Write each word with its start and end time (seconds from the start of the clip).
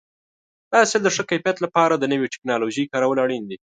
د 0.69 0.71
حاصل 0.81 1.01
د 1.03 1.07
ښه 1.15 1.23
کیفیت 1.29 1.57
لپاره 1.65 1.93
د 1.97 2.03
نوې 2.13 2.27
ټکنالوژۍ 2.33 2.83
کارول 2.93 3.17
اړین 3.25 3.43
دي. 3.49 3.57